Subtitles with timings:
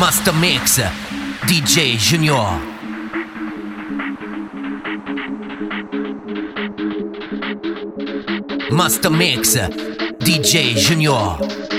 [0.00, 0.78] Master Mix,
[1.46, 2.58] DJ Junior.
[8.72, 9.56] Master Mix,
[10.24, 11.69] DJ Junior.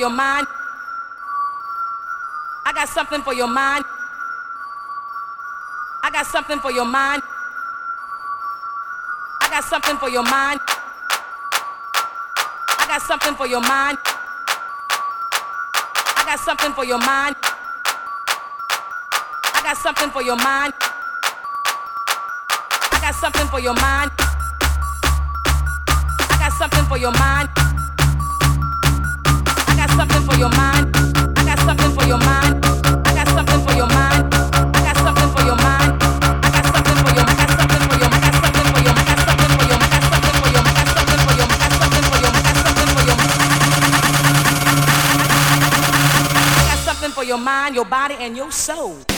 [0.00, 0.46] your mind.
[2.64, 3.84] I got something for your mind.
[6.02, 7.22] I got something for your mind.
[9.42, 10.60] I got something for your mind.
[12.78, 13.98] I got something for your mind.
[16.16, 17.36] I got something for your mind.
[19.52, 20.72] I got something for your mind.
[22.90, 24.10] I got something for your mind.
[26.30, 27.59] I got something for your mind
[47.30, 49.09] your mind, your body, and your soul.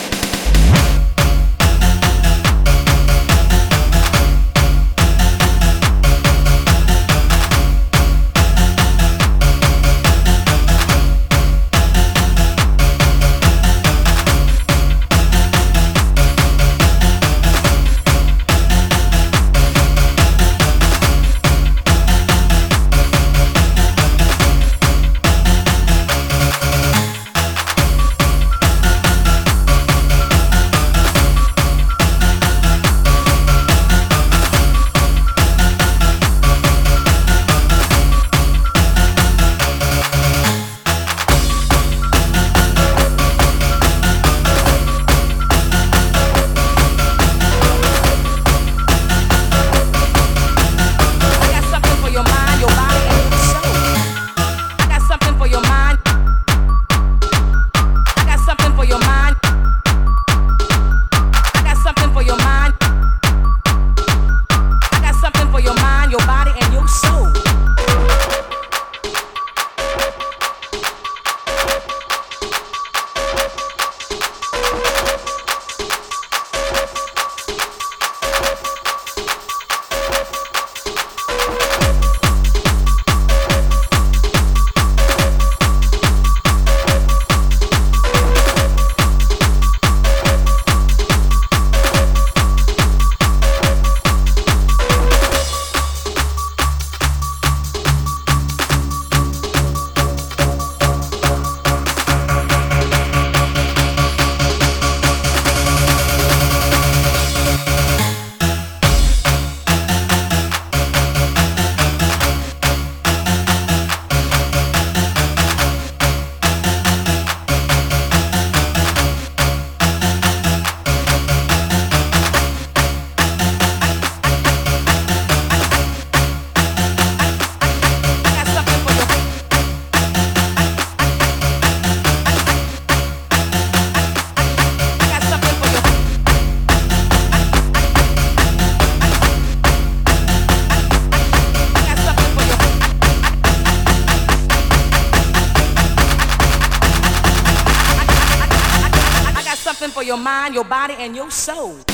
[150.13, 151.92] your mind, your body, and your soul.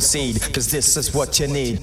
[0.00, 1.78] proceed, cause this is what you need.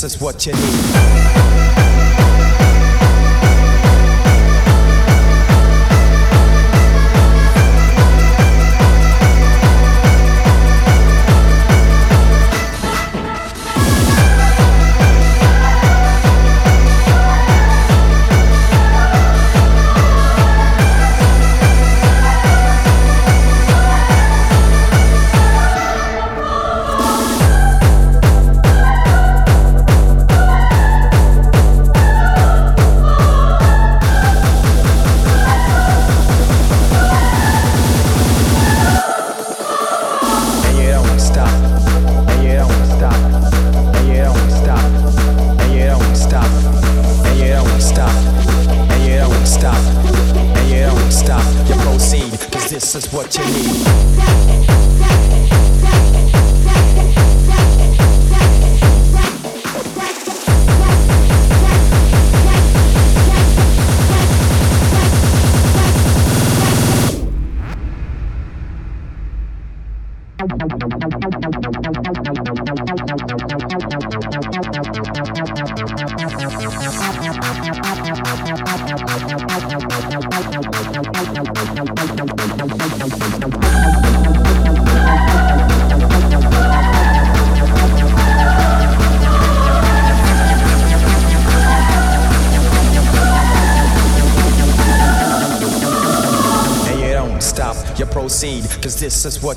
[0.00, 1.27] This is what you need.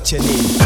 [0.04, 0.61] เ你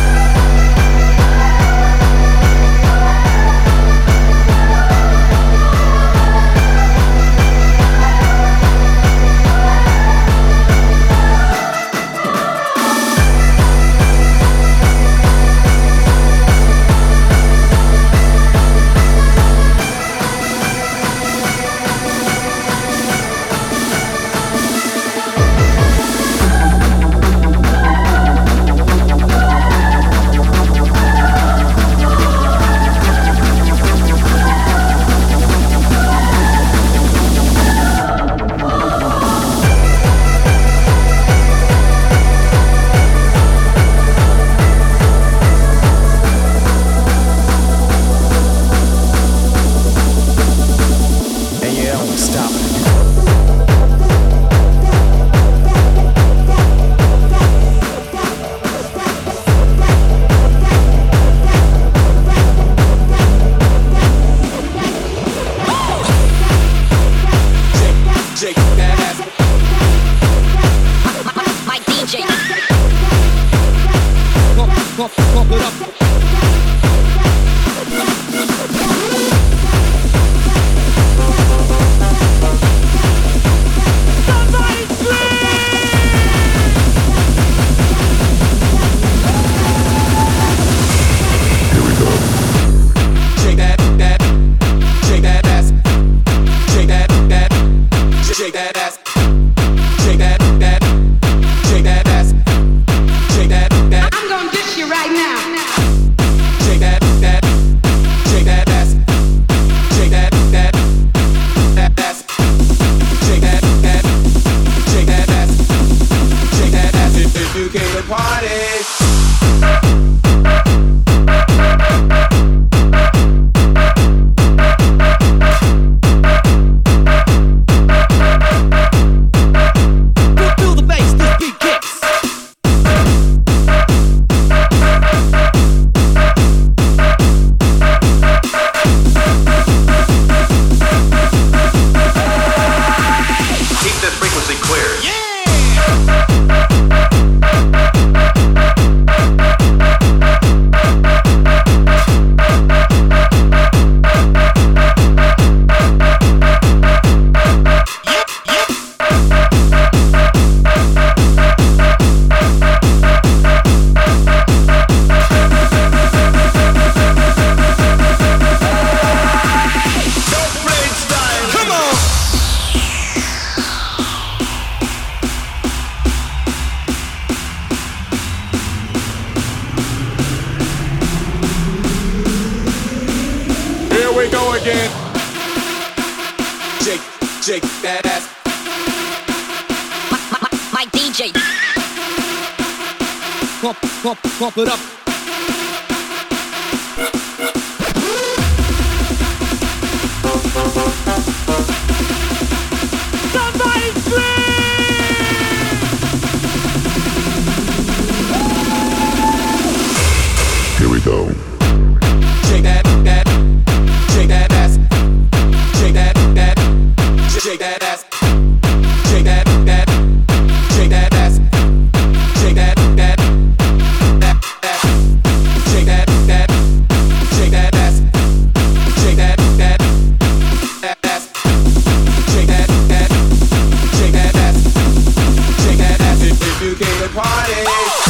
[237.65, 238.06] to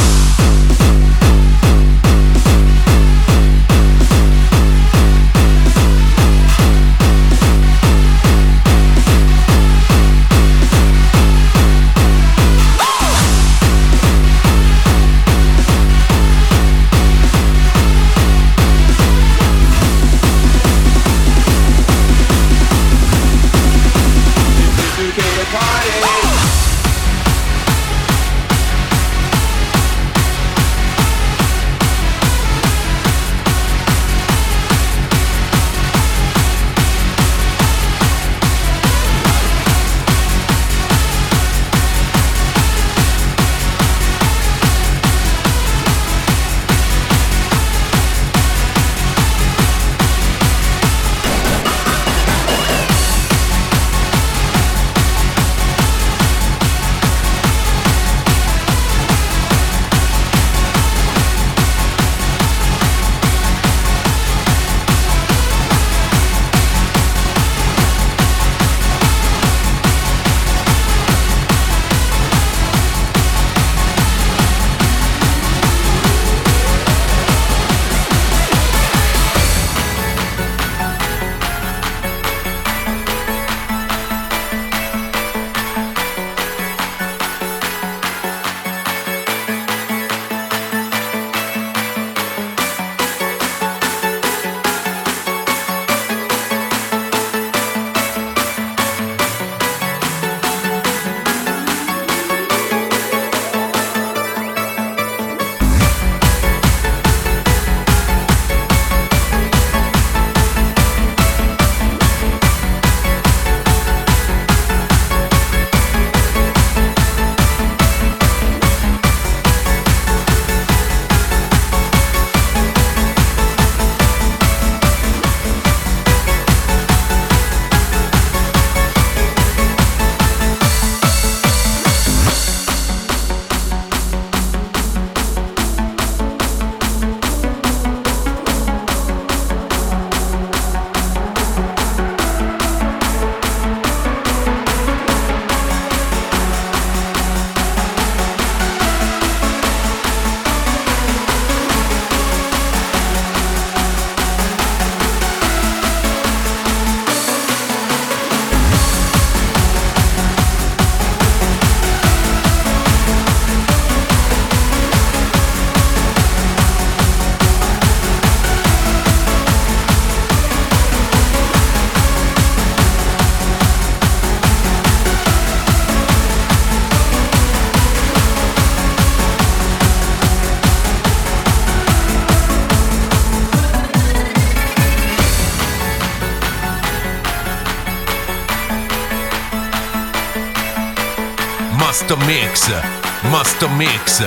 [193.31, 194.21] Master Mix,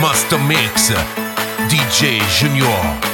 [0.00, 0.92] Master Mix,
[1.68, 3.09] DJ Junior.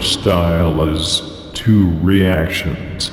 [0.00, 3.10] Style is two reactions.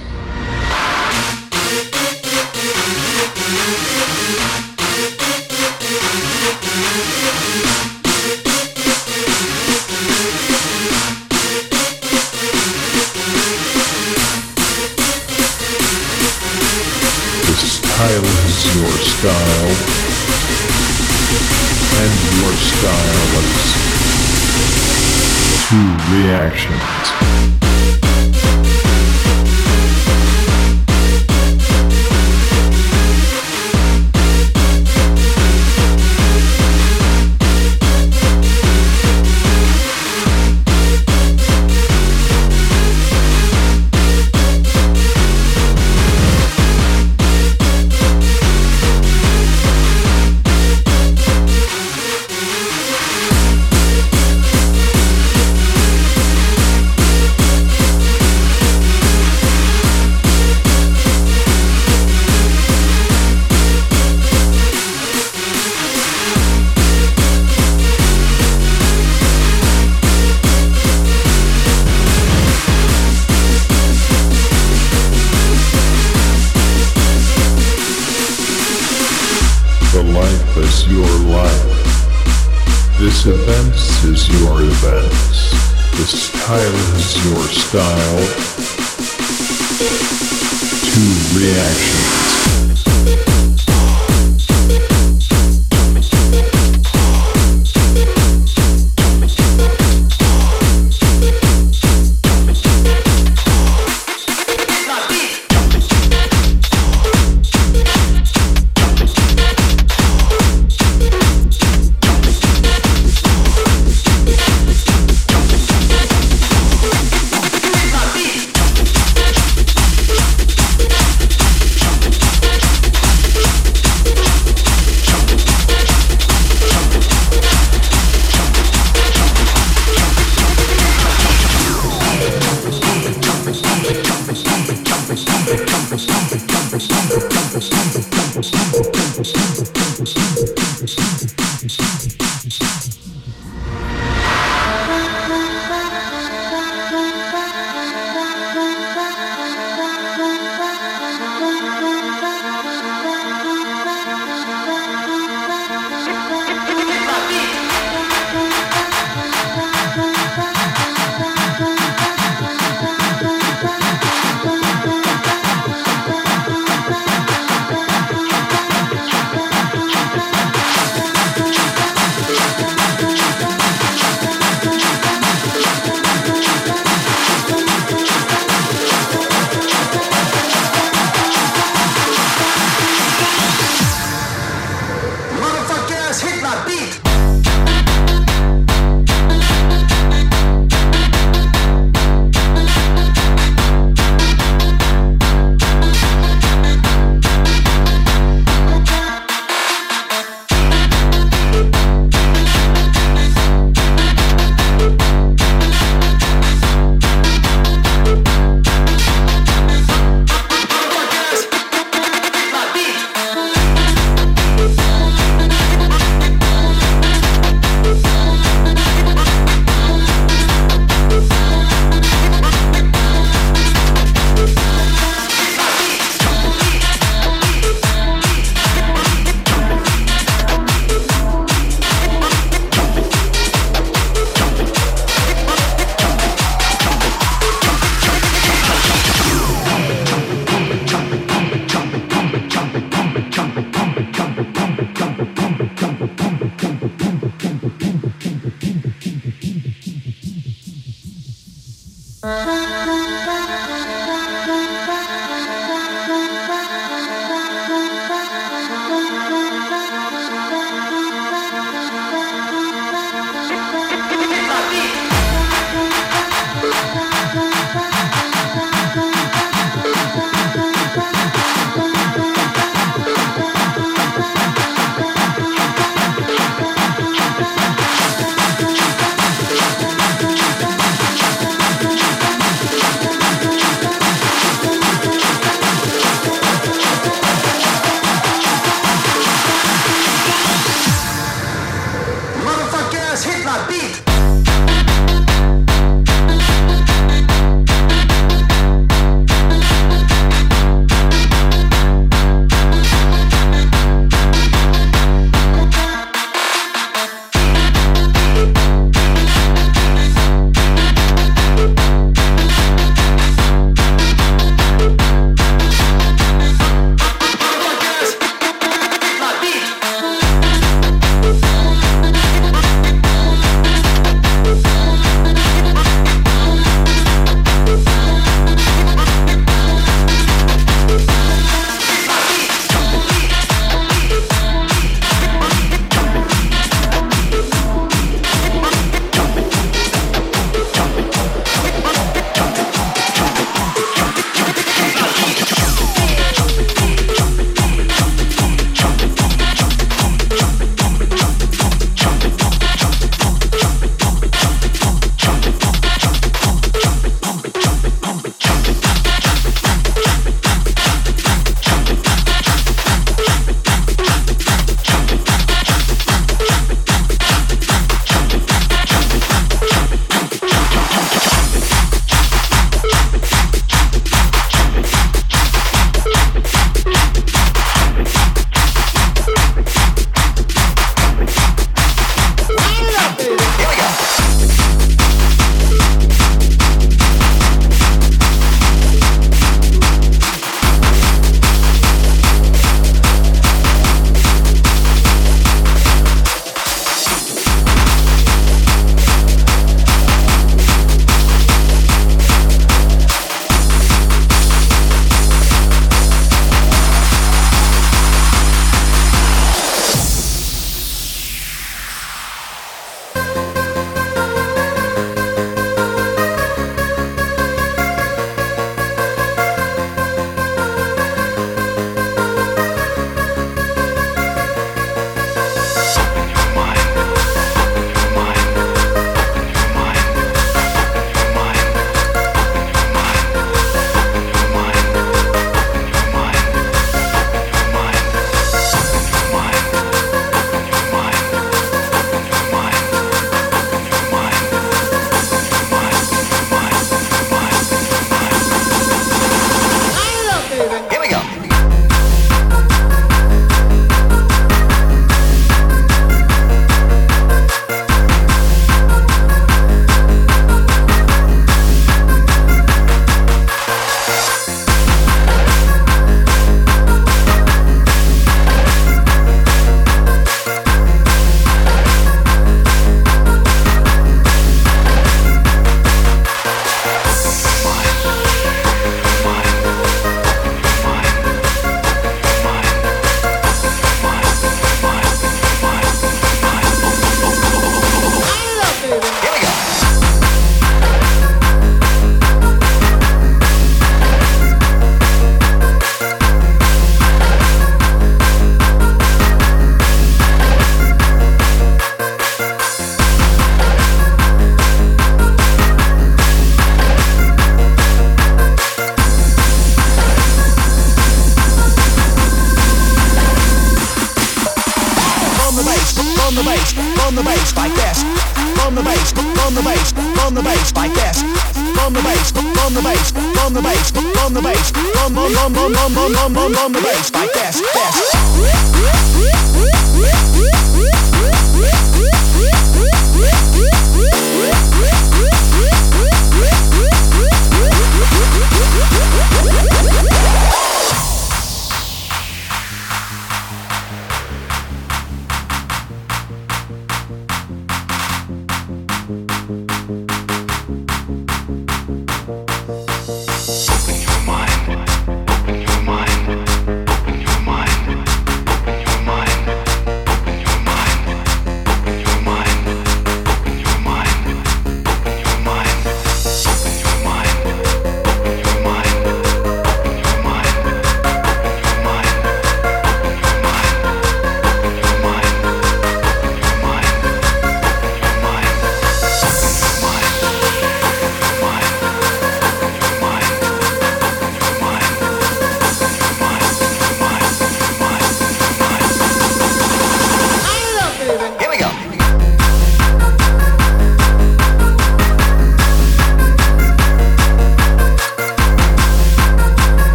[26.12, 27.53] Reactions.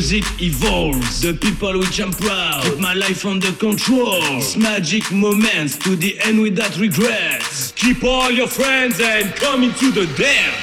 [0.00, 4.16] music evolves, the people we jump proud, put my life under control.
[4.38, 7.72] It's magic moments to the end without regrets.
[7.72, 10.59] Keep all your friends and come into the dance.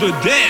[0.00, 0.47] Come into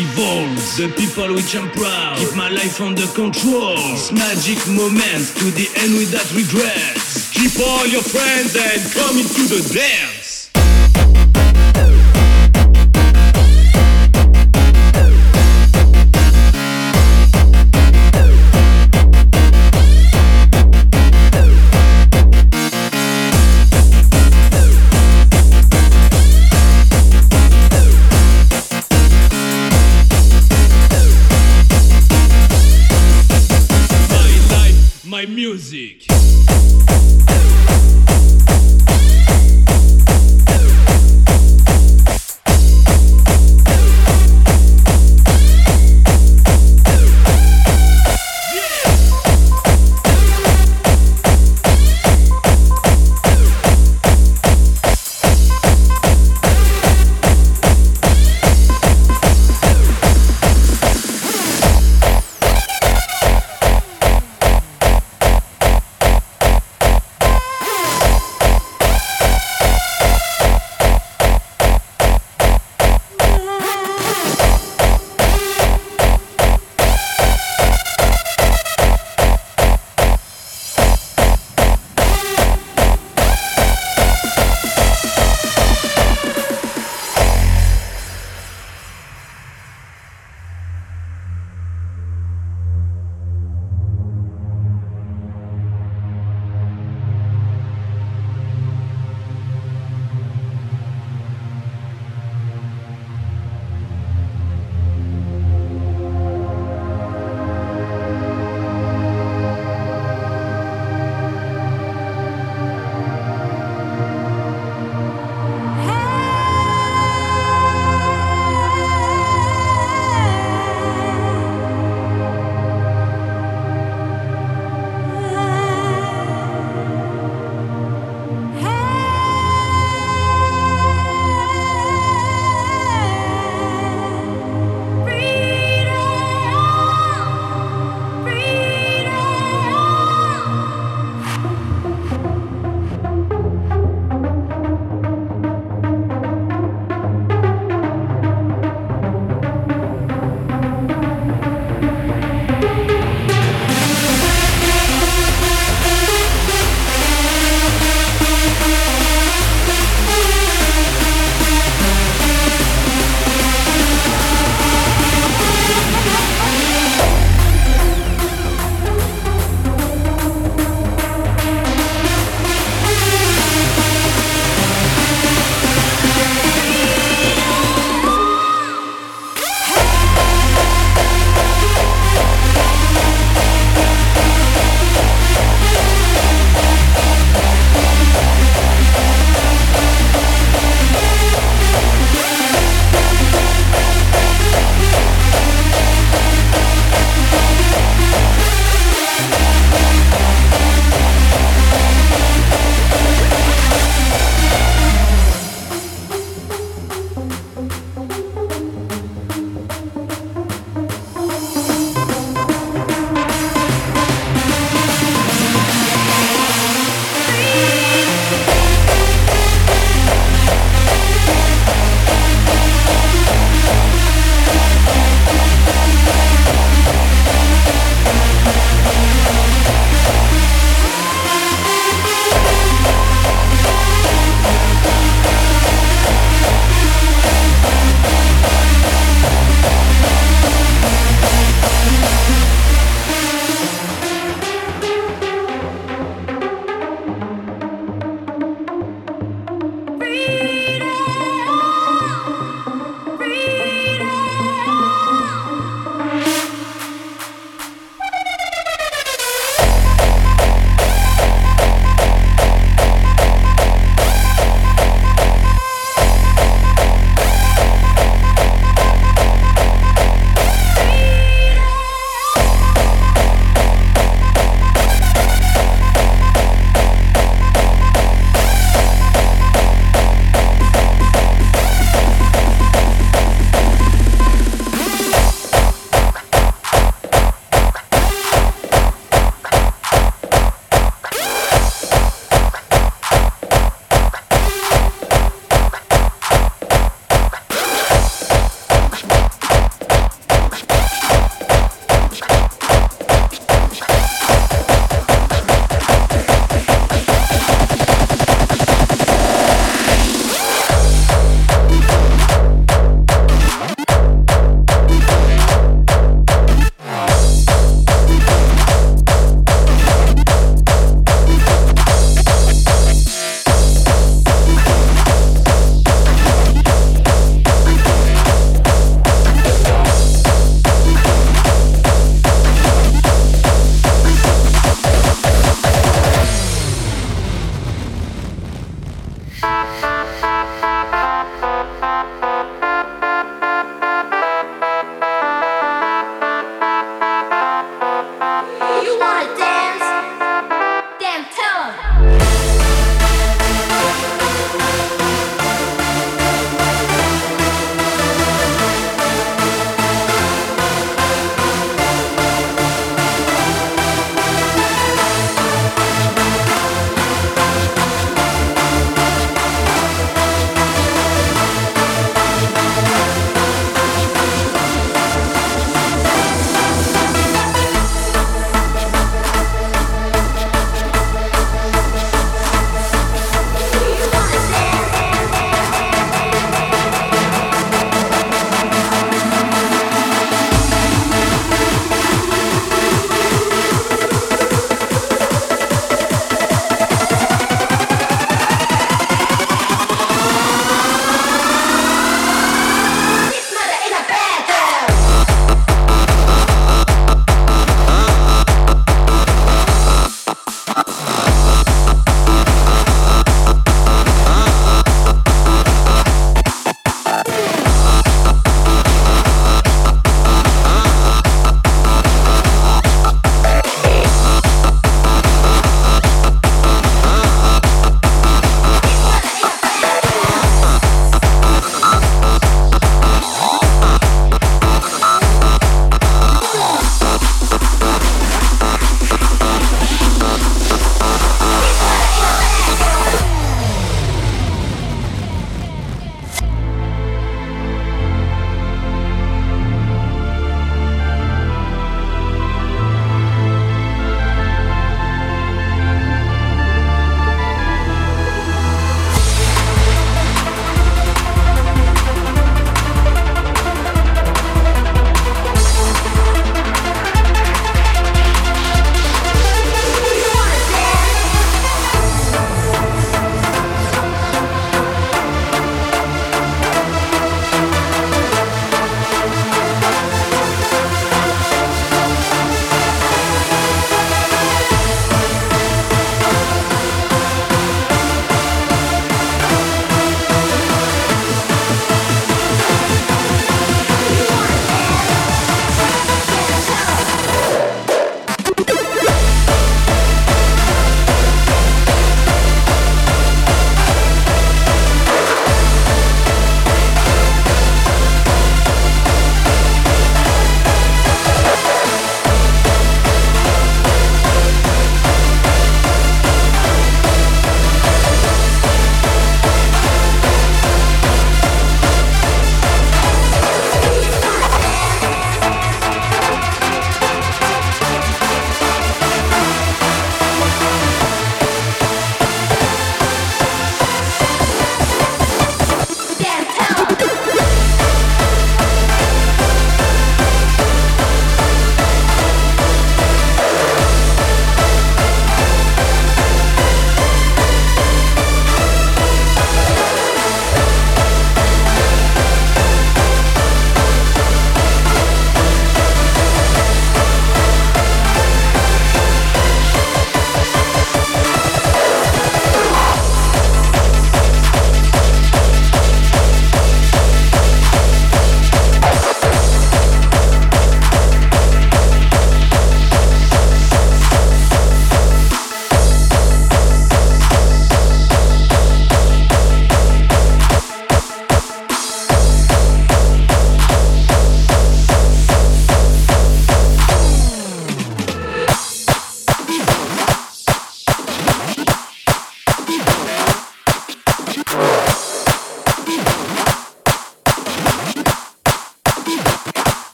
[0.00, 0.76] music evolves.
[0.76, 3.74] The people which I'm proud, keep my life under control.
[3.92, 7.30] It's magic moments to the end without regrets.
[7.30, 10.19] Keep all your friends and come into the dance.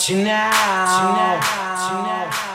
[0.00, 0.50] 지나.
[0.50, 1.40] 지나.
[1.76, 2.49] 지나.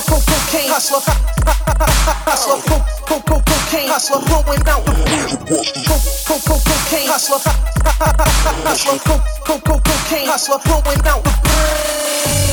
[0.00, 0.70] cocaine.
[0.70, 1.00] Hustler,
[2.26, 2.58] hustler,
[3.06, 3.88] cocaine.
[3.88, 4.84] Hustler, rolling out.
[6.64, 7.08] Cocaine.
[7.08, 7.38] Hustler,
[8.64, 8.98] hustler,
[10.26, 10.58] hustler,
[11.06, 12.43] out.